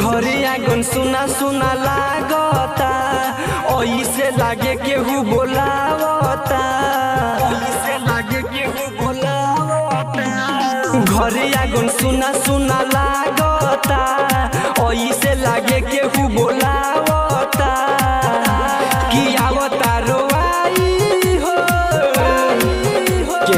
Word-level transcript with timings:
घरे 0.00 0.34
आँगन 0.46 0.82
सुना 0.82 1.26
सुना 1.36 1.72
लागता, 1.84 2.90
ओइसे 3.76 4.30
लागे 4.38 4.74
ओइसे 7.50 7.96
लागे 8.06 8.42
केहू 8.52 8.86
बोलावता। 9.00 10.28
घरे 11.04 11.46
आँगन 11.62 11.88
सुना 12.00 12.32
सुना 12.46 12.80
लागता, 12.94 14.00
ओइसे 14.86 15.34
लागे 15.42 15.80
केहू 15.90 16.28
बोलावता 16.36 16.83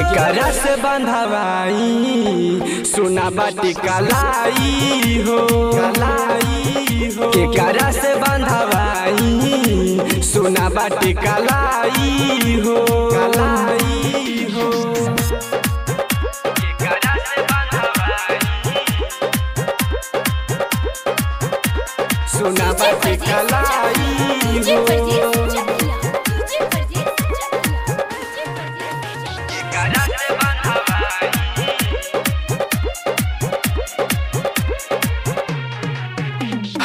के 0.09 0.15
करा 0.15 0.51
से 0.53 0.75
बंधवाई, 0.83 2.83
सुना 2.95 3.29
बाटी 3.39 3.73
कलाई 3.75 5.23
हो। 5.29 5.39
कलाई 5.77 7.09
हो 7.17 7.31
के 7.37 7.45
करा 7.57 7.91
से 8.01 8.15
बंधवाई, 8.25 10.21
सुना 10.33 10.69
बाटी 10.77 11.13
कलाई 11.25 12.61
हो। 12.67 12.77
कलाई 13.17 14.47
हो 14.55 14.71
सुना 22.35 22.71
बाटी 22.81 23.15
कलाई 23.27 24.06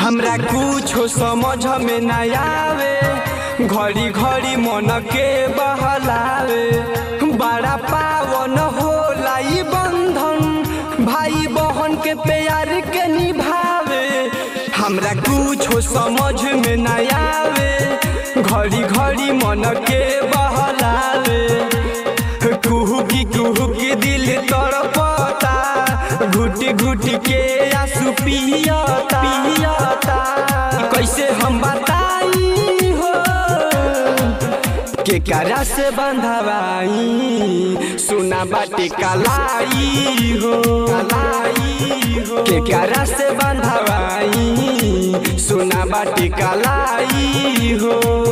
हमरा 0.01 0.35
कुछो 0.37 1.07
समझ 1.07 1.65
में 1.83 1.99
न 2.01 2.11
आवे, 2.37 2.95
घड़ी 3.67 4.09
घड़ी 4.09 4.55
मन 4.65 4.89
के 5.11 5.29
बहलावे। 5.57 6.63
बड़ा 7.41 7.75
पावन 7.89 8.57
होला 8.77 9.37
ई 9.39 9.61
बंधन 9.73 11.05
भाई 11.05 11.47
बहन 11.57 11.95
के 12.03 12.13
प्यार 12.23 12.69
के 12.93 13.05
निभावे। 13.15 14.03
हमरा 14.77 15.13
कुछो 15.27 15.81
समझ 15.89 16.41
में 16.65 16.75
न 16.77 16.87
आवे, 17.15 17.71
घड़ी 18.41 18.81
घड़ी 18.83 19.31
मन 19.43 19.63
के 19.89 20.03
बहलावे। 20.35 21.10
के 27.27 27.69
आँसू 27.75 28.11
पियता। 28.23 29.21
पियता। 29.21 30.19
कैसे 30.93 31.29
हम 31.31 31.59
बताई 31.61 32.91
हो? 32.99 33.13
के 35.03 35.19
करा 35.19 35.63
से 35.63 35.89
बंधवाई? 35.91 37.97
सुना 37.97 38.43
बाटे 38.45 38.87
कलाई 38.87 40.39
हो। 40.43 40.53
कलाई 40.87 42.23
हो 42.29 42.43
के 42.43 42.59
करा 42.71 43.03
से 43.05 43.29
बंधवाई? 43.31 45.37
सुना 45.47 45.85
बाटे 45.85 46.27
कलाई 46.27 47.77
हो। 47.81 48.30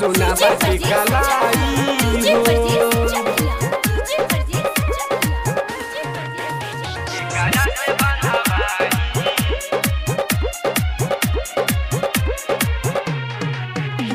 सुना 0.00 0.28
मुझे 0.30 0.76
कलाई 0.82 2.32
हो 2.32 2.88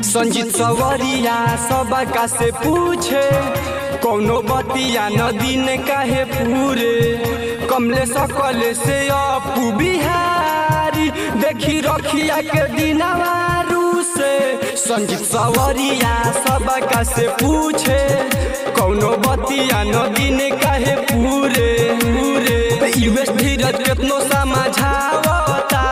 संजीत 0.06 0.48
सवरिया 0.56 1.36
सबका 1.68 2.26
से 2.34 2.50
पूछे 2.58 3.24
कौनो 4.02 4.40
बतिया 4.48 5.08
नदी 5.08 5.56
ने 5.64 5.76
काहे 5.86 6.24
पूरे। 6.32 6.94
कमले 7.70 8.04
सकले 8.06 8.72
से 8.74 8.98
अपू 9.12 9.70
बिहारी 9.78 11.10
देखी 11.42 11.80
रखिया 11.88 12.40
के 12.50 12.62
दिनवारू। 12.76 13.75
से। 14.04 14.76
संजीत 14.76 15.22
सवरिया 15.26 16.14
सबका 16.36 17.02
से 17.04 17.26
पूछे, 17.42 17.98
कौनो 18.72 19.10
बतिया 19.18 19.82
नदी 19.84 20.30
ने 20.30 20.50
कहे 20.62 20.94
पूरे 21.10 21.68
पूरे। 22.02 22.92
यूएस 22.96 23.30
धीरज 23.30 23.82
कितनो 23.82 24.20
समझावता, 24.22 25.84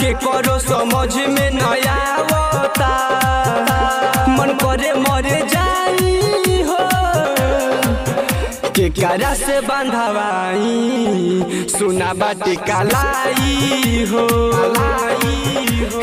के 0.00 0.12
करो 0.24 0.58
समझ 0.60 1.14
में 1.28 1.50
नया 1.52 1.91
के 8.76 8.88
करा 8.88 9.34
से 9.34 9.60
बांधवाई। 9.60 11.68
सुना 11.68 12.14
बाटी 12.14 12.56
कलाई 12.56 14.06
हो। 14.10 14.26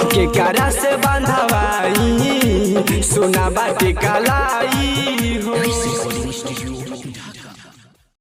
के 0.05 0.25
से 0.69 0.97
बांधवाई। 0.97 3.03
सुना 3.03 3.49
बाटी 3.49 3.93
कलाई 3.93 5.41
हो। 5.45 5.55